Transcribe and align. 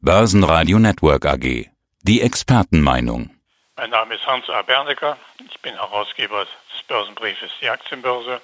Börsenradio 0.00 0.78
Network 0.78 1.26
AG. 1.26 1.66
Die 2.02 2.20
Expertenmeinung. 2.22 3.30
Mein 3.74 3.90
Name 3.90 4.14
ist 4.14 4.24
Hans 4.24 4.48
A. 4.48 4.62
Bernecker. 4.62 5.18
Ich 5.50 5.60
bin 5.60 5.74
Herausgeber 5.74 6.44
des 6.72 6.82
Börsenbriefes 6.86 7.50
Die 7.60 7.68
Aktienbörse. 7.68 8.40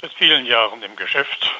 Seit 0.00 0.14
vielen 0.14 0.46
Jahren 0.46 0.82
im 0.82 0.96
Geschäft 0.96 1.52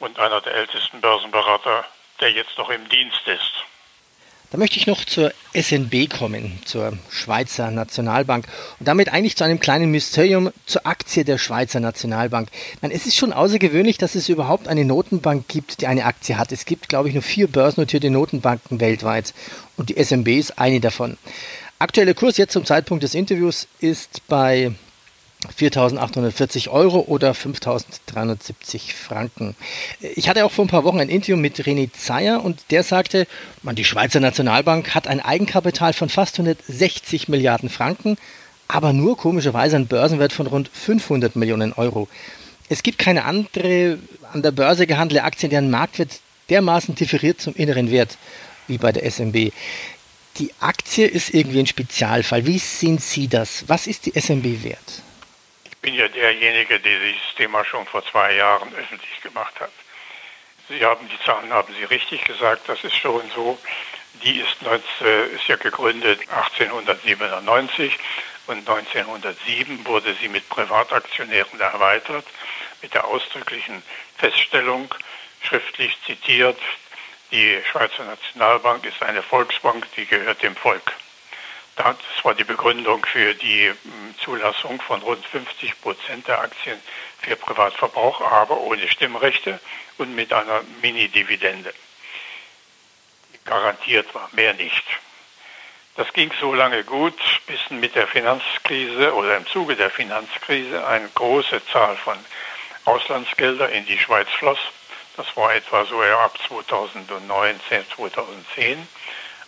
und 0.00 0.18
einer 0.18 0.40
der 0.40 0.54
ältesten 0.54 1.00
Börsenberater, 1.00 1.84
der 2.20 2.32
jetzt 2.32 2.58
noch 2.58 2.68
im 2.70 2.88
Dienst 2.88 3.28
ist. 3.28 3.64
Da 4.50 4.58
möchte 4.58 4.78
ich 4.78 4.88
noch 4.88 5.04
zur 5.04 5.32
SNB 5.54 6.10
kommen, 6.10 6.58
zur 6.64 6.98
Schweizer 7.08 7.70
Nationalbank 7.70 8.46
und 8.80 8.88
damit 8.88 9.12
eigentlich 9.12 9.36
zu 9.36 9.44
einem 9.44 9.60
kleinen 9.60 9.92
Mysterium 9.92 10.50
zur 10.66 10.86
Aktie 10.86 11.24
der 11.24 11.38
Schweizer 11.38 11.78
Nationalbank. 11.78 12.48
Meine, 12.80 12.92
es 12.92 13.06
ist 13.06 13.16
schon 13.16 13.32
außergewöhnlich, 13.32 13.96
dass 13.96 14.16
es 14.16 14.28
überhaupt 14.28 14.66
eine 14.66 14.84
Notenbank 14.84 15.46
gibt, 15.46 15.80
die 15.80 15.86
eine 15.86 16.04
Aktie 16.04 16.36
hat. 16.36 16.50
Es 16.50 16.64
gibt, 16.64 16.88
glaube 16.88 17.08
ich, 17.08 17.14
nur 17.14 17.22
vier 17.22 17.46
börsennotierte 17.46 18.10
Notenbanken 18.10 18.80
weltweit 18.80 19.34
und 19.76 19.88
die 19.88 20.02
SNB 20.02 20.28
ist 20.30 20.58
eine 20.58 20.80
davon. 20.80 21.16
Aktueller 21.78 22.14
Kurs 22.14 22.36
jetzt 22.36 22.52
zum 22.52 22.64
Zeitpunkt 22.64 23.04
des 23.04 23.14
Interviews 23.14 23.68
ist 23.78 24.26
bei 24.26 24.72
4.840 25.48 26.68
Euro 26.68 27.00
oder 27.00 27.32
5.370 27.32 28.92
Franken. 28.94 29.56
Ich 30.00 30.28
hatte 30.28 30.44
auch 30.44 30.52
vor 30.52 30.66
ein 30.66 30.68
paar 30.68 30.84
Wochen 30.84 31.00
ein 31.00 31.08
Interview 31.08 31.36
mit 31.36 31.56
René 31.56 31.90
Zeyer 31.92 32.44
und 32.44 32.60
der 32.70 32.82
sagte, 32.82 33.26
man, 33.62 33.74
die 33.74 33.84
Schweizer 33.84 34.20
Nationalbank 34.20 34.94
hat 34.94 35.06
ein 35.08 35.20
Eigenkapital 35.20 35.92
von 35.94 36.10
fast 36.10 36.38
160 36.38 37.28
Milliarden 37.28 37.70
Franken, 37.70 38.18
aber 38.68 38.92
nur 38.92 39.16
komischerweise 39.16 39.76
einen 39.76 39.86
Börsenwert 39.86 40.32
von 40.32 40.46
rund 40.46 40.68
500 40.68 41.36
Millionen 41.36 41.72
Euro. 41.72 42.08
Es 42.68 42.82
gibt 42.82 42.98
keine 42.98 43.24
andere 43.24 43.98
an 44.32 44.42
der 44.42 44.52
Börse 44.52 44.86
gehandelte 44.86 45.24
Aktie, 45.24 45.48
deren 45.48 45.70
Marktwert 45.70 46.20
dermaßen 46.50 46.94
differiert 46.94 47.40
zum 47.40 47.54
inneren 47.54 47.90
Wert 47.90 48.18
wie 48.68 48.78
bei 48.78 48.92
der 48.92 49.10
SMB. 49.10 49.52
Die 50.38 50.50
Aktie 50.60 51.06
ist 51.06 51.34
irgendwie 51.34 51.60
ein 51.60 51.66
Spezialfall. 51.66 52.46
Wie 52.46 52.58
sehen 52.58 52.98
Sie 52.98 53.26
das? 53.26 53.64
Was 53.66 53.86
ist 53.86 54.06
die 54.06 54.12
SMB 54.18 54.62
wert? 54.62 55.02
Bin 55.82 55.94
ja 55.94 56.08
derjenige, 56.08 56.78
der 56.80 56.98
dieses 56.98 57.34
Thema 57.36 57.64
schon 57.64 57.86
vor 57.86 58.04
zwei 58.06 58.34
Jahren 58.34 58.74
öffentlich 58.74 59.20
gemacht 59.22 59.58
hat. 59.60 59.72
Sie 60.68 60.84
haben 60.84 61.08
die 61.08 61.24
Zahlen 61.24 61.52
haben 61.52 61.74
Sie 61.74 61.84
richtig 61.84 62.24
gesagt, 62.24 62.68
das 62.68 62.84
ist 62.84 62.96
schon 62.96 63.22
so. 63.34 63.58
Die 64.22 64.40
ist, 64.40 64.62
19, 64.62 65.36
ist 65.36 65.46
ja 65.48 65.56
gegründet 65.56 66.20
1897 66.28 67.98
und 68.46 68.68
1907 68.68 69.86
wurde 69.86 70.14
sie 70.20 70.28
mit 70.28 70.48
Privataktionären 70.48 71.58
erweitert, 71.60 72.26
mit 72.82 72.92
der 72.92 73.04
ausdrücklichen 73.04 73.82
Feststellung, 74.18 74.92
schriftlich 75.42 75.96
zitiert, 76.04 76.58
die 77.30 77.62
Schweizer 77.70 78.04
Nationalbank 78.04 78.84
ist 78.84 79.00
eine 79.02 79.22
Volksbank, 79.22 79.86
die 79.96 80.04
gehört 80.04 80.42
dem 80.42 80.56
Volk. 80.56 80.92
Das 81.82 82.24
war 82.24 82.34
die 82.34 82.44
Begründung 82.44 83.04
für 83.06 83.34
die 83.34 83.68
hm, 83.68 84.14
Zulassung 84.22 84.80
von 84.82 85.00
rund 85.00 85.24
50 85.24 85.80
Prozent 85.80 86.28
der 86.28 86.40
Aktien 86.40 86.78
für 87.22 87.36
Privatverbrauch, 87.36 88.20
aber 88.20 88.58
ohne 88.60 88.86
Stimmrechte 88.86 89.58
und 89.96 90.14
mit 90.14 90.32
einer 90.32 90.62
Mini-Dividende. 90.82 91.72
Garantiert 93.46 94.14
war, 94.14 94.28
mehr 94.32 94.52
nicht. 94.54 94.84
Das 95.96 96.12
ging 96.12 96.30
so 96.38 96.52
lange 96.52 96.84
gut, 96.84 97.18
bis 97.46 97.58
mit 97.70 97.94
der 97.94 98.06
Finanzkrise 98.06 99.14
oder 99.14 99.38
im 99.38 99.46
Zuge 99.46 99.74
der 99.74 99.90
Finanzkrise 99.90 100.86
eine 100.86 101.08
große 101.08 101.64
Zahl 101.66 101.96
von 101.96 102.18
Auslandsgeldern 102.84 103.72
in 103.72 103.86
die 103.86 103.98
Schweiz 103.98 104.28
floss. 104.38 104.58
Das 105.16 105.34
war 105.36 105.54
etwa 105.54 105.84
so 105.86 106.00
ab 106.02 106.38
2009, 106.46 107.60
2010. 107.96 108.86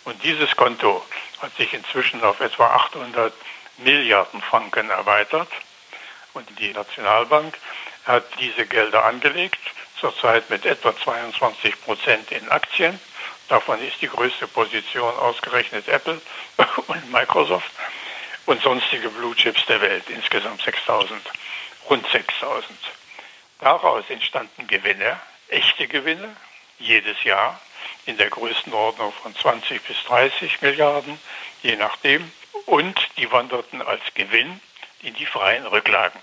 Und 0.04 0.22
dieses 0.24 0.56
Konto 0.56 1.04
hat 1.40 1.54
sich 1.56 1.72
inzwischen 1.74 2.22
auf 2.22 2.40
etwa 2.40 2.66
800 2.74 3.32
Milliarden 3.78 4.42
Franken 4.42 4.90
erweitert. 4.90 5.48
Und 6.34 6.48
die 6.58 6.72
Nationalbank 6.72 7.58
hat 8.04 8.24
diese 8.40 8.66
Gelder 8.66 9.04
angelegt, 9.04 9.60
zurzeit 10.00 10.50
mit 10.50 10.66
etwa 10.66 10.96
22 10.96 11.80
Prozent 11.82 12.32
in 12.32 12.48
Aktien. 12.50 12.98
Davon 13.48 13.80
ist 13.86 14.00
die 14.00 14.08
größte 14.08 14.48
Position 14.48 15.14
ausgerechnet 15.16 15.86
Apple 15.88 16.20
und 16.88 17.12
Microsoft 17.12 17.70
und 18.46 18.62
sonstige 18.62 19.08
Blue 19.10 19.36
Chips 19.36 19.64
der 19.66 19.80
Welt, 19.80 20.08
insgesamt 20.08 20.62
6000, 20.62 21.20
rund 21.88 22.06
6000. 22.10 22.66
Daraus 23.60 24.04
entstanden 24.08 24.66
Gewinne, 24.66 25.20
echte 25.48 25.86
Gewinne, 25.86 26.34
jedes 26.78 27.22
Jahr 27.22 27.60
in 28.06 28.16
der 28.16 28.30
Größenordnung 28.30 29.12
von 29.12 29.34
20 29.34 29.82
bis 29.82 29.96
30 30.04 30.60
Milliarden, 30.62 31.18
je 31.62 31.76
nachdem. 31.76 32.30
Und 32.66 32.98
die 33.16 33.30
wanderten 33.30 33.82
als 33.82 34.02
Gewinn 34.14 34.60
in 35.02 35.14
die 35.14 35.26
freien 35.26 35.66
Rücklagen. 35.66 36.20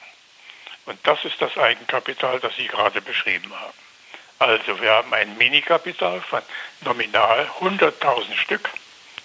Und 0.85 0.99
das 1.05 1.23
ist 1.25 1.41
das 1.41 1.57
Eigenkapital, 1.57 2.39
das 2.39 2.55
Sie 2.55 2.67
gerade 2.67 3.01
beschrieben 3.01 3.53
haben. 3.53 3.73
Also 4.39 4.81
wir 4.81 4.91
haben 4.91 5.13
ein 5.13 5.37
Minikapital 5.37 6.21
von 6.21 6.41
nominal 6.81 7.49
100.000 7.59 8.35
Stück, 8.37 8.69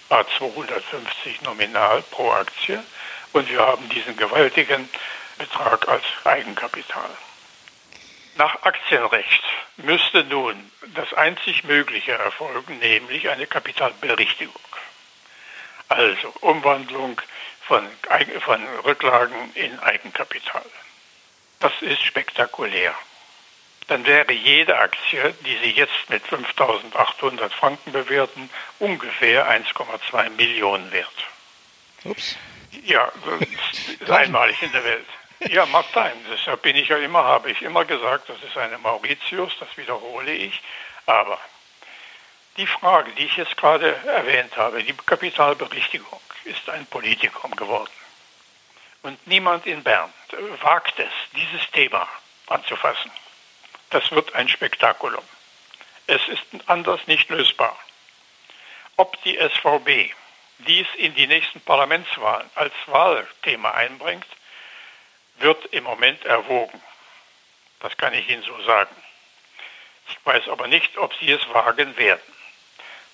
a 0.09 0.25
250 0.37 1.41
nominal 1.41 2.01
pro 2.11 2.31
Aktie. 2.31 2.83
Und 3.31 3.49
wir 3.49 3.59
haben 3.59 3.87
diesen 3.89 4.17
gewaltigen 4.17 4.89
Betrag 5.37 5.87
als 5.87 6.03
Eigenkapital. 6.25 7.09
Nach 8.35 8.63
Aktienrecht 8.63 9.43
müsste 9.77 10.25
nun 10.25 10.71
das 10.93 11.13
einzig 11.13 11.63
Mögliche 11.63 12.11
erfolgen, 12.11 12.79
nämlich 12.79 13.29
eine 13.29 13.47
Kapitalberichtigung. 13.47 14.53
Also 15.87 16.33
Umwandlung 16.41 17.21
von, 17.61 17.87
von 18.41 18.61
Rücklagen 18.83 19.53
in 19.55 19.79
Eigenkapital. 19.79 20.65
Das 21.59 21.71
ist 21.81 22.01
spektakulär. 22.03 22.93
Dann 23.87 24.05
wäre 24.05 24.33
jede 24.33 24.79
Aktie, 24.79 25.33
die 25.45 25.57
Sie 25.57 25.71
jetzt 25.71 26.09
mit 26.09 26.23
5.800 26.25 27.49
Franken 27.51 27.91
bewerten, 27.91 28.49
ungefähr 28.79 29.49
1,2 29.49 30.31
Millionen 30.31 30.91
wert. 30.91 31.07
Ups. 32.03 32.35
Ja, 32.83 33.11
das 33.25 33.47
ist 33.99 34.11
einmalig 34.11 34.61
in 34.61 34.71
der 34.71 34.83
Welt. 34.83 35.05
Ja, 35.39 35.65
mag 35.65 35.85
sein. 35.93 36.13
Deshalb 36.31 36.61
bin 36.61 36.75
ich 36.75 36.87
ja 36.87 36.97
immer, 36.97 37.23
habe 37.23 37.51
ich 37.51 37.61
immer 37.61 37.85
gesagt, 37.85 38.29
das 38.29 38.41
ist 38.41 38.57
eine 38.57 38.77
Mauritius, 38.77 39.53
das 39.59 39.75
wiederhole 39.77 40.31
ich. 40.31 40.61
Aber 41.05 41.39
die 42.57 42.67
Frage, 42.67 43.11
die 43.11 43.25
ich 43.25 43.37
jetzt 43.37 43.57
gerade 43.57 43.95
erwähnt 44.05 44.55
habe, 44.57 44.81
die 44.83 44.93
Kapitalberichtigung, 44.93 46.21
ist 46.45 46.69
ein 46.69 46.85
Politikum 46.85 47.55
geworden. 47.55 47.91
Und 49.01 49.27
niemand 49.27 49.67
in 49.67 49.83
Bern 49.83 50.11
wagt 50.61 50.97
es, 50.99 51.11
dieses 51.33 51.69
Thema 51.71 52.07
anzufassen. 52.47 53.11
Das 53.89 54.09
wird 54.11 54.33
ein 54.33 54.49
Spektakulum. 54.49 55.23
Es 56.07 56.27
ist 56.27 56.43
anders 56.67 57.05
nicht 57.07 57.29
lösbar. 57.29 57.77
Ob 58.95 59.21
die 59.23 59.37
SVB 59.37 60.13
dies 60.59 60.87
in 60.97 61.13
die 61.15 61.27
nächsten 61.27 61.61
Parlamentswahlen 61.61 62.49
als 62.55 62.73
Wahlthema 62.87 63.71
einbringt, 63.71 64.25
wird 65.37 65.65
im 65.67 65.83
Moment 65.83 66.23
erwogen. 66.25 66.81
Das 67.79 67.95
kann 67.97 68.13
ich 68.13 68.29
Ihnen 68.29 68.43
so 68.43 68.59
sagen. 68.63 68.95
Ich 70.09 70.17
weiß 70.23 70.49
aber 70.49 70.67
nicht, 70.67 70.97
ob 70.97 71.13
Sie 71.15 71.31
es 71.31 71.47
wagen 71.53 71.97
werden. 71.97 72.21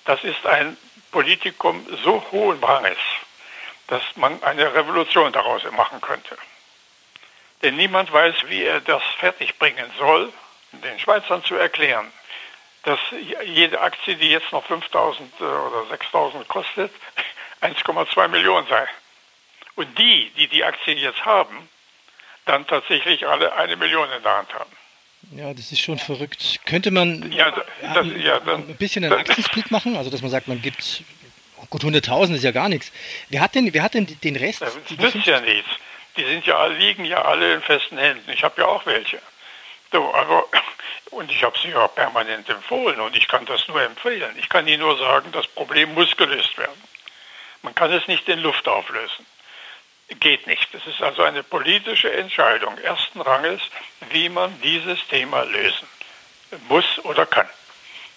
Das 0.04 0.22
ist 0.24 0.44
ein 0.46 0.76
Politikum 1.10 1.86
so 2.02 2.24
hohen 2.32 2.62
Ranges, 2.62 2.98
dass 3.88 4.02
man 4.16 4.42
eine 4.42 4.74
Revolution 4.74 5.32
daraus 5.32 5.62
machen 5.72 6.00
könnte. 6.00 6.36
Denn 7.62 7.76
niemand 7.76 8.12
weiß, 8.12 8.34
wie 8.46 8.64
er 8.64 8.80
das 8.80 9.02
fertigbringen 9.18 9.90
soll, 9.98 10.32
den 10.72 10.98
Schweizern 10.98 11.44
zu 11.44 11.54
erklären, 11.54 12.10
dass 12.82 12.98
jede 13.44 13.80
Aktie, 13.80 14.16
die 14.16 14.30
jetzt 14.30 14.50
noch 14.50 14.66
5.000 14.68 15.20
äh, 15.38 15.44
oder 15.44 15.94
6.000 15.94 16.44
kostet, 16.46 16.92
1,2 17.60 18.28
Millionen 18.28 18.66
sei. 18.66 18.88
Und 19.76 19.96
die, 19.98 20.30
die 20.30 20.48
die 20.48 20.64
Aktien 20.64 20.98
jetzt 20.98 21.24
haben, 21.24 21.68
dann 22.46 22.66
tatsächlich 22.66 23.26
alle 23.26 23.52
eine 23.54 23.76
Million 23.76 24.08
in 24.16 24.22
der 24.22 24.36
Hand 24.36 24.54
haben. 24.54 24.70
Ja, 25.36 25.54
das 25.54 25.70
ist 25.72 25.80
schon 25.80 25.98
verrückt. 25.98 26.60
Könnte 26.66 26.90
man 26.90 27.30
ja, 27.32 27.50
das, 27.50 28.06
ja, 28.18 28.40
dann, 28.40 28.68
ein 28.68 28.76
bisschen 28.76 29.04
einen 29.04 29.14
Aktiensplit 29.14 29.70
machen? 29.70 29.96
Also, 29.96 30.10
dass 30.10 30.20
man 30.20 30.30
sagt, 30.30 30.48
man 30.48 30.60
gibt, 30.60 31.04
oh 31.58 31.66
gut, 31.70 31.82
100.000 31.82 32.34
ist 32.34 32.44
ja 32.44 32.50
gar 32.50 32.68
nichts. 32.68 32.92
Wer 33.28 33.40
hat 33.40 33.54
denn, 33.54 33.72
wer 33.72 33.82
hat 33.82 33.94
denn 33.94 34.06
den 34.06 34.36
Rest? 34.36 34.62
Das 34.62 34.76
nützt 34.90 35.26
ja 35.26 35.40
nichts. 35.40 35.70
Die 36.16 36.24
sind 36.24 36.44
ja, 36.44 36.66
liegen 36.66 37.04
ja 37.04 37.22
alle 37.22 37.54
in 37.54 37.62
festen 37.62 37.96
Händen. 37.96 38.30
Ich 38.30 38.42
habe 38.42 38.60
ja 38.60 38.66
auch 38.66 38.84
welche. 38.84 39.20
So, 39.92 40.10
also, 40.12 40.44
und 41.12 41.30
ich 41.30 41.42
habe 41.44 41.56
sie 41.58 41.68
ja 41.68 41.86
permanent 41.88 42.48
empfohlen 42.48 43.00
und 43.00 43.16
ich 43.16 43.28
kann 43.28 43.46
das 43.46 43.66
nur 43.68 43.80
empfehlen. 43.80 44.34
Ich 44.38 44.48
kann 44.48 44.66
Ihnen 44.66 44.80
nur 44.80 44.98
sagen, 44.98 45.30
das 45.32 45.46
Problem 45.46 45.94
muss 45.94 46.16
gelöst 46.16 46.58
werden. 46.58 46.82
Man 47.62 47.74
kann 47.74 47.92
es 47.92 48.08
nicht 48.08 48.28
in 48.28 48.40
Luft 48.40 48.66
auflösen 48.66 49.24
geht 50.20 50.46
nicht. 50.46 50.74
Es 50.74 50.86
ist 50.86 51.02
also 51.02 51.22
eine 51.22 51.42
politische 51.42 52.12
Entscheidung 52.12 52.76
ersten 52.78 53.20
Ranges, 53.20 53.60
wie 54.10 54.28
man 54.28 54.60
dieses 54.62 54.98
Thema 55.08 55.42
lösen 55.42 55.88
muss 56.68 56.84
oder 57.04 57.26
kann. 57.26 57.48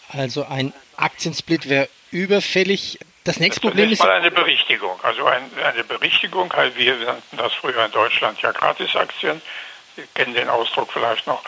Also 0.10 0.46
ein 0.46 0.74
Aktiensplit 0.98 1.70
wäre 1.70 1.90
überfällig. 2.12 3.00
Das 3.24 3.40
nächste 3.40 3.62
das 3.62 3.72
Problem 3.72 3.92
ist. 3.92 4.00
mal 4.00 4.12
eine 4.12 4.30
Berichtigung. 4.30 5.00
Also 5.02 5.26
ein, 5.26 5.50
eine 5.64 5.84
Berichtigung, 5.84 6.54
halt, 6.54 6.78
wir 6.78 6.96
nannten 6.98 7.38
das 7.38 7.54
früher 7.54 7.86
in 7.86 7.92
Deutschland 7.92 8.40
ja 8.42 8.52
Gratisaktien. 8.52 9.42
Sie 9.96 10.04
kennen 10.14 10.34
den 10.36 10.50
Ausdruck 10.50 10.92
vielleicht 10.94 11.26
noch. 11.26 11.42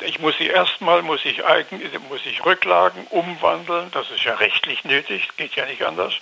Ich 0.00 0.18
muss 0.18 0.36
sie 0.38 0.46
erstmal, 0.46 1.02
muss 1.02 1.24
ich, 1.24 1.44
eigen, 1.44 1.80
muss 2.08 2.24
ich 2.24 2.44
Rücklagen 2.44 3.06
umwandeln, 3.10 3.90
das 3.92 4.10
ist 4.10 4.24
ja 4.24 4.34
rechtlich 4.34 4.82
nötig, 4.84 5.28
geht 5.36 5.54
ja 5.54 5.66
nicht 5.66 5.84
anders, 5.84 6.14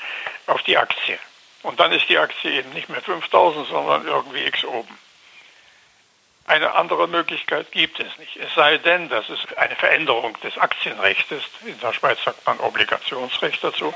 auf 0.46 0.62
die 0.64 0.76
Aktie. 0.76 1.18
Und 1.62 1.78
dann 1.78 1.92
ist 1.92 2.08
die 2.08 2.18
Aktie 2.18 2.50
eben 2.50 2.70
nicht 2.70 2.88
mehr 2.88 3.02
5000, 3.02 3.68
sondern 3.68 4.06
irgendwie 4.06 4.44
x 4.44 4.64
oben. 4.64 4.98
Eine 6.44 6.74
andere 6.74 7.06
Möglichkeit 7.06 7.70
gibt 7.70 8.00
es 8.00 8.18
nicht. 8.18 8.36
Es 8.36 8.52
sei 8.54 8.78
denn, 8.78 9.08
dass 9.08 9.28
es 9.28 9.38
eine 9.56 9.76
Veränderung 9.76 10.38
des 10.40 10.58
Aktienrechts. 10.58 11.30
In 11.64 11.78
der 11.80 11.92
Schweiz 11.92 12.18
sagt 12.24 12.44
man 12.46 12.58
Obligationsrecht 12.58 13.62
dazu. 13.62 13.94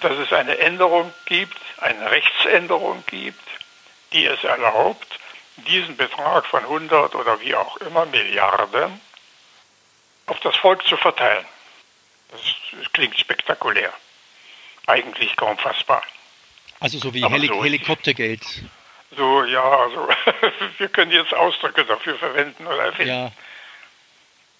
Dass 0.00 0.12
es 0.12 0.32
eine 0.32 0.58
Änderung 0.58 1.12
gibt, 1.26 1.58
eine 1.78 2.10
Rechtsänderung 2.10 3.04
gibt, 3.06 3.42
die 4.12 4.26
es 4.26 4.42
erlaubt, 4.44 5.18
diesen 5.56 5.96
Betrag 5.96 6.46
von 6.46 6.62
100 6.62 7.14
oder 7.14 7.40
wie 7.40 7.54
auch 7.54 7.76
immer 7.78 8.06
Milliarden 8.06 9.00
auf 10.26 10.38
das 10.40 10.56
Volk 10.56 10.86
zu 10.86 10.96
verteilen. 10.96 11.46
Das 12.30 12.40
klingt 12.92 13.18
spektakulär. 13.18 13.92
Eigentlich 14.86 15.36
kaum 15.36 15.58
fassbar. 15.58 16.02
Also 16.80 16.98
so 16.98 17.14
wie 17.14 17.24
Heli 17.26 17.48
so 17.48 17.64
Helikoptergeld. 17.64 18.42
So, 19.16 19.44
ja, 19.44 19.62
also 19.62 20.08
wir 20.78 20.88
können 20.88 21.10
jetzt 21.10 21.34
Ausdrücke 21.34 21.84
dafür 21.84 22.16
verwenden 22.16 22.66
oder 22.66 22.86
erfinden. 22.86 23.12
Ja. 23.12 23.32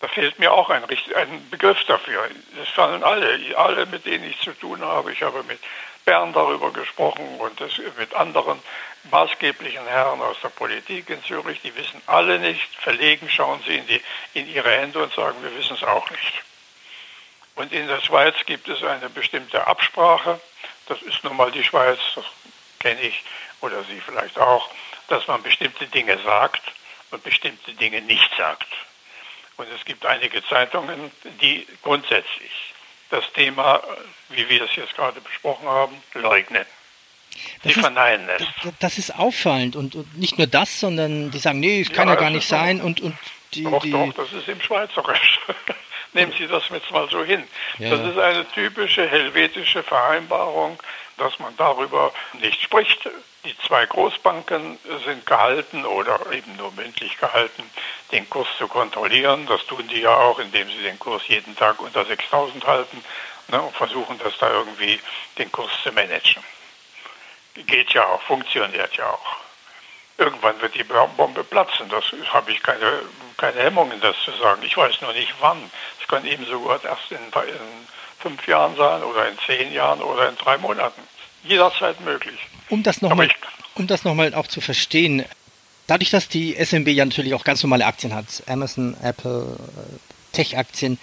Da 0.01 0.09
fehlt 0.09 0.39
mir 0.39 0.53
auch 0.53 0.69
ein, 0.71 0.85
ein 0.85 1.51
Begriff 1.51 1.83
dafür. 1.85 2.29
Das 2.59 2.69
fallen 2.69 3.03
alle, 3.03 3.39
alle, 3.57 3.87
mit 3.87 4.05
denen 4.05 4.29
ich 4.29 4.39
zu 4.41 4.53
tun 4.53 4.83
habe. 4.83 5.13
Ich 5.13 5.23
habe 5.23 5.43
mit 5.45 5.59
Bern 6.05 6.33
darüber 6.33 6.71
gesprochen 6.71 7.27
und 7.39 7.61
das 7.61 7.73
mit 7.99 8.15
anderen 8.15 8.61
maßgeblichen 9.11 9.87
Herren 9.87 10.21
aus 10.21 10.37
der 10.43 10.51
Politik 10.51 11.11
in 11.11 11.23
Zürich. 11.25 11.61
Die 11.63 11.75
wissen 11.77 12.01
alle 12.07 12.39
nicht. 12.39 12.75
Verlegen 12.77 13.29
schauen 13.31 13.61
sie 13.67 13.77
in, 13.77 13.87
die, 13.87 14.01
in 14.35 14.49
ihre 14.49 14.71
Hände 14.71 15.03
und 15.03 15.13
sagen, 15.15 15.37
wir 15.43 15.55
wissen 15.57 15.75
es 15.75 15.83
auch 15.83 16.11
nicht. 16.11 16.43
Und 17.57 17.73
in 17.73 17.87
der 17.87 18.01
Schweiz 18.03 18.35
gibt 18.45 18.69
es 18.69 18.83
eine 18.83 19.09
bestimmte 19.09 19.67
Absprache. 19.67 20.41
Das 20.87 21.03
ist 21.03 21.23
nun 21.25 21.37
mal 21.37 21.50
die 21.50 21.65
Schweiz, 21.65 21.99
das 22.15 22.25
kenne 22.79 23.00
ich 23.00 23.23
oder 23.61 23.83
Sie 23.85 24.00
vielleicht 24.00 24.38
auch, 24.38 24.71
dass 25.09 25.27
man 25.27 25.43
bestimmte 25.43 25.87
Dinge 25.87 26.19
sagt 26.25 26.62
und 27.11 27.23
bestimmte 27.23 27.73
Dinge 27.75 28.03
nicht 28.03 28.31
sagt. 28.37 28.69
Und 29.56 29.67
es 29.75 29.85
gibt 29.85 30.05
einige 30.05 30.44
Zeitungen, 30.44 31.11
die 31.41 31.67
grundsätzlich 31.83 32.75
das 33.11 33.25
Thema, 33.33 33.83
wie 34.29 34.49
wir 34.49 34.62
es 34.62 34.75
jetzt 34.77 34.94
gerade 34.94 35.21
besprochen 35.21 35.69
haben, 35.69 36.03
leugnen. 36.15 36.67
Sie 37.62 37.75
verneinen 37.75 38.29
es. 38.29 38.43
Das, 38.62 38.73
das, 38.79 38.99
ist 38.99 39.15
auffallend 39.15 39.77
und, 39.77 39.94
und, 39.94 40.17
nicht 40.19 40.39
nur 40.39 40.47
das, 40.47 40.81
sondern 40.81 41.31
die 41.31 41.39
sagen, 41.39 41.61
nee, 41.61 41.81
es 41.81 41.93
kann 41.93 42.09
ja, 42.09 42.15
ja 42.15 42.21
gar 42.21 42.31
nicht 42.31 42.49
sein 42.49 42.81
und, 42.81 43.00
und 43.00 43.17
die, 43.55 43.65
doch, 43.65 43.82
die 43.82 43.91
doch, 43.91 44.12
das 44.15 44.32
ist 44.32 44.49
im 44.49 44.61
Schweizerisch. 44.61 45.41
Nehmen 46.17 46.33
Sie 46.37 46.47
das 46.47 46.65
jetzt 46.71 46.91
mal 46.91 47.09
so 47.11 47.23
hin. 47.23 47.47
Ja. 47.79 47.91
Das 47.91 48.01
ist 48.01 48.19
eine 48.19 48.49
typische 48.49 49.07
helvetische 49.07 49.83
Vereinbarung, 49.83 50.83
dass 51.19 51.39
man 51.39 51.55
darüber 51.59 52.13
nicht 52.41 52.63
spricht. 52.63 53.09
Die 53.45 53.57
zwei 53.59 53.85
Großbanken 53.85 54.79
sind 55.05 55.27
gehalten 55.27 55.85
oder 55.85 56.19
eben 56.33 56.57
nur 56.57 56.73
mündlich 56.73 57.19
gehalten, 57.19 57.63
den 58.13 58.29
Kurs 58.31 58.49
zu 58.59 58.67
kontrollieren. 58.67 59.47
Das 59.47 59.65
tun 59.67 59.87
die 59.89 60.01
ja 60.01 60.17
auch, 60.17 60.39
indem 60.39 60.69
sie 60.69 60.83
den 60.83 60.99
Kurs 60.99 61.23
jeden 61.29 61.55
Tag 61.55 61.81
unter 61.81 62.05
6000 62.05 62.67
halten 62.67 63.05
ne, 63.49 63.61
und 63.61 63.77
versuchen, 63.77 64.19
das 64.19 64.37
da 64.39 64.51
irgendwie 64.51 64.99
den 65.39 65.53
Kurs 65.53 65.71
zu 65.83 65.93
managen. 65.93 66.43
Geht 67.55 67.93
ja 67.93 68.07
auch, 68.07 68.23
funktioniert 68.23 68.97
ja 68.97 69.11
auch. 69.11 69.37
Irgendwann 70.19 70.61
wird 70.63 70.75
die 70.75 70.85
Bombe 70.85 71.45
platzen. 71.45 71.89
Das 71.91 72.05
habe 72.33 72.51
ich 72.53 72.63
keine, 72.63 73.03
keine 73.37 73.61
Hemmungen, 73.61 74.00
das 74.00 74.17
zu 74.25 74.33
sagen. 74.33 74.62
Ich 74.65 74.77
weiß 74.77 75.00
nur 75.03 75.12
nicht 75.12 75.35
wann. 75.41 75.71
Es 76.00 76.09
kann 76.09 76.25
ebenso 76.27 76.61
gut 76.61 76.85
erst 76.85 77.11
in, 77.11 77.19
in 77.19 77.87
fünf 78.19 78.47
Jahren 78.47 78.77
sein 78.77 79.03
oder 79.03 79.29
in 79.29 79.38
zehn 79.47 79.73
Jahren 79.73 80.00
oder 80.03 80.29
in 80.29 80.37
drei 80.37 80.59
Monaten. 80.59 81.00
Jederzeit 81.44 82.00
möglich. 82.00 82.38
Um 82.69 82.83
das 82.83 83.03
nochmal 83.03 83.29
um 83.77 83.87
das 83.87 84.05
nochmal 84.05 84.35
auch 84.35 84.47
zu 84.47 84.61
verstehen, 84.61 85.25
dadurch, 85.87 86.11
dass 86.11 86.29
die 86.29 86.56
SMB 86.56 86.88
ja 86.88 87.05
natürlich 87.05 87.35
auch 87.35 87.44
ganz 87.44 87.62
normale 87.62 87.87
Aktien 87.87 88.15
hat, 88.15 88.27
Amazon, 88.47 88.97
Apple, 89.03 89.56
äh, 89.59 90.35
Tech-Aktien, 90.35 90.99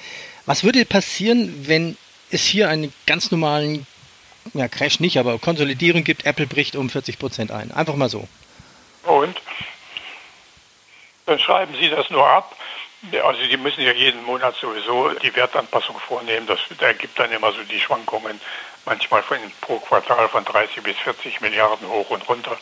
was 0.45 0.63
würde 0.63 0.83
passieren, 0.85 1.67
wenn 1.67 1.97
es 2.31 2.43
hier 2.45 2.69
einen 2.69 2.91
ganz 3.05 3.31
normalen, 3.31 3.85
ja, 4.53 4.67
Crash 4.67 4.99
nicht, 4.99 5.17
aber 5.17 5.37
Konsolidierung 5.39 6.03
gibt, 6.03 6.25
Apple 6.25 6.47
bricht 6.47 6.75
um 6.75 6.89
40 6.89 7.19
Prozent 7.19 7.51
ein? 7.51 7.71
Einfach 7.71 7.95
mal 7.95 8.09
so. 8.09 8.27
Und? 9.03 9.39
Dann 11.25 11.39
schreiben 11.39 11.75
Sie 11.79 11.89
das 11.89 12.09
nur 12.09 12.27
ab. 12.27 12.55
Also 13.23 13.41
die 13.41 13.57
müssen 13.57 13.81
ja 13.81 13.91
jeden 13.91 14.23
Monat 14.23 14.55
sowieso 14.55 15.09
die 15.09 15.35
Wertanpassung 15.35 15.99
vornehmen. 15.99 16.47
Das 16.47 16.59
ergibt 16.79 17.19
dann 17.19 17.31
immer 17.31 17.51
so 17.51 17.61
die 17.63 17.79
Schwankungen 17.79 18.39
manchmal 18.85 19.23
von, 19.23 19.37
pro 19.61 19.79
Quartal 19.79 20.29
von 20.29 20.45
30 20.45 20.83
bis 20.83 20.97
40 20.99 21.41
Milliarden 21.41 21.87
hoch 21.87 22.09
und 22.09 22.27
runter, 22.29 22.57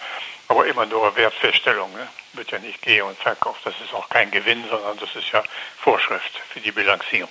aber 0.47 0.65
immer 0.65 0.85
nur 0.85 1.15
Wertfeststellung. 1.15 1.91
Ne? 1.93 2.07
Wird 2.33 2.51
ja 2.51 2.59
nicht 2.59 2.81
Geh- 2.81 3.01
und 3.01 3.17
Verkauf. 3.19 3.57
Das 3.63 3.73
ist 3.83 3.93
auch 3.93 4.09
kein 4.09 4.31
Gewinn, 4.31 4.63
sondern 4.69 4.97
das 4.97 5.15
ist 5.15 5.31
ja 5.31 5.43
Vorschrift 5.79 6.39
für 6.51 6.59
die 6.59 6.71
Bilanzierung. 6.71 7.29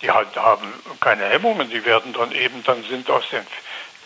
Die 0.00 0.10
haben 0.10 0.72
keine 1.00 1.26
Hemmungen, 1.26 1.70
die 1.70 1.84
werden 1.84 2.12
dann 2.12 2.32
eben, 2.32 2.64
dann 2.64 2.82
sind 2.84 3.08
aus 3.08 3.28
den 3.30 3.46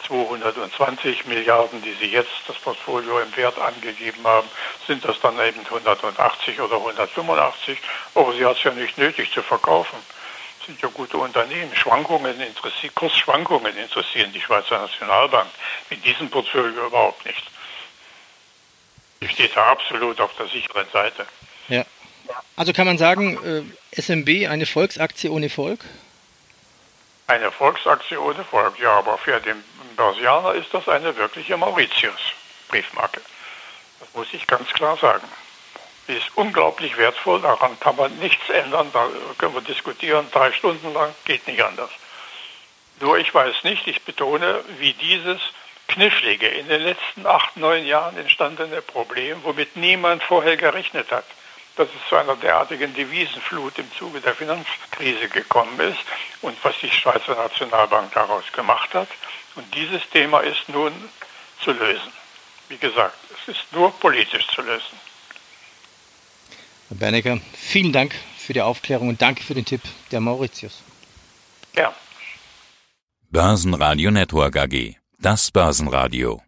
220 0.06 1.26
Milliarden, 1.26 1.82
die 1.82 1.94
Sie 1.94 2.06
jetzt 2.06 2.30
das 2.46 2.56
Portfolio 2.56 3.20
im 3.20 3.36
Wert 3.36 3.58
angegeben 3.58 4.24
haben, 4.24 4.48
sind 4.86 5.04
das 5.04 5.20
dann 5.20 5.38
eben 5.40 5.60
180 5.60 6.60
oder 6.60 6.76
185. 6.76 7.78
Aber 8.14 8.32
sie 8.32 8.44
hat 8.44 8.56
es 8.56 8.64
ja 8.64 8.72
nicht 8.72 8.98
nötig 8.98 9.32
zu 9.32 9.42
verkaufen 9.42 9.98
sind 10.66 10.82
ja 10.82 10.88
gute 10.88 11.16
Unternehmen. 11.16 11.74
Schwankungen 11.74 12.40
interessieren, 12.40 12.92
Kursschwankungen 12.94 13.76
interessieren 13.76 14.32
die 14.32 14.40
Schweizer 14.40 14.78
Nationalbank. 14.78 15.48
Mit 15.90 16.04
diesem 16.04 16.28
Portfolio 16.28 16.86
überhaupt 16.86 17.24
nicht. 17.24 17.42
Die 19.22 19.28
steht 19.28 19.56
da 19.56 19.70
absolut 19.70 20.20
auf 20.20 20.34
der 20.36 20.48
sicheren 20.48 20.86
Seite. 20.92 21.26
Ja. 21.68 21.84
Also 22.56 22.72
kann 22.72 22.86
man 22.86 22.98
sagen, 22.98 23.38
äh, 23.92 24.00
SMB 24.00 24.48
eine 24.48 24.66
Volksaktie 24.66 25.30
ohne 25.30 25.48
Volk? 25.48 25.80
Eine 27.28 27.50
Volksaktie 27.50 28.18
ohne 28.18 28.44
Volk, 28.44 28.78
ja, 28.78 28.92
aber 28.98 29.18
für 29.18 29.40
den 29.40 29.62
Börsianer 29.96 30.54
ist 30.54 30.72
das 30.72 30.88
eine 30.88 31.16
wirkliche 31.16 31.56
Mauritius-Briefmarke. 31.56 33.20
Das 34.00 34.14
muss 34.14 34.28
ich 34.32 34.46
ganz 34.46 34.70
klar 34.72 34.96
sagen. 34.96 35.26
Die 36.08 36.12
ist 36.12 36.30
unglaublich 36.36 36.96
wertvoll, 36.96 37.40
daran 37.40 37.78
kann 37.80 37.96
man 37.96 38.16
nichts 38.18 38.48
ändern, 38.48 38.90
da 38.92 39.08
können 39.38 39.54
wir 39.54 39.60
diskutieren, 39.60 40.28
drei 40.30 40.52
Stunden 40.52 40.92
lang, 40.94 41.12
geht 41.24 41.46
nicht 41.48 41.62
anders. 41.62 41.90
Nur 43.00 43.18
ich 43.18 43.34
weiß 43.34 43.64
nicht, 43.64 43.86
ich 43.88 44.02
betone, 44.02 44.62
wie 44.78 44.92
dieses 44.92 45.40
knifflige, 45.88 46.46
in 46.46 46.68
den 46.68 46.82
letzten 46.82 47.26
acht, 47.26 47.56
neun 47.56 47.84
Jahren 47.84 48.16
entstandene 48.16 48.82
Problem, 48.82 49.42
womit 49.42 49.76
niemand 49.76 50.22
vorher 50.22 50.56
gerechnet 50.56 51.10
hat, 51.10 51.24
dass 51.76 51.88
es 51.88 52.08
zu 52.08 52.16
einer 52.16 52.36
derartigen 52.36 52.94
Devisenflut 52.94 53.78
im 53.78 53.90
Zuge 53.96 54.20
der 54.20 54.34
Finanzkrise 54.34 55.28
gekommen 55.28 55.78
ist 55.80 55.98
und 56.40 56.56
was 56.64 56.78
die 56.78 56.90
Schweizer 56.90 57.34
Nationalbank 57.34 58.12
daraus 58.14 58.44
gemacht 58.52 58.94
hat. 58.94 59.08
Und 59.56 59.74
dieses 59.74 60.02
Thema 60.12 60.40
ist 60.40 60.68
nun 60.68 60.92
zu 61.64 61.72
lösen. 61.72 62.12
Wie 62.68 62.76
gesagt, 62.76 63.16
es 63.32 63.54
ist 63.54 63.72
nur 63.72 63.90
politisch 63.92 64.46
zu 64.48 64.62
lösen. 64.62 64.96
Herr 66.88 66.96
Bernecker, 66.96 67.40
vielen 67.54 67.92
Dank 67.92 68.14
für 68.38 68.52
die 68.52 68.60
Aufklärung 68.60 69.08
und 69.08 69.20
danke 69.20 69.42
für 69.42 69.54
den 69.54 69.64
Tipp 69.64 69.82
der 70.12 70.20
Mauritius. 70.20 70.82
Ja. 71.74 71.94
Börsenradio 73.30 74.10
Network 74.10 74.56
AG. 74.56 74.96
Das 75.18 75.50
Börsenradio. 75.50 76.42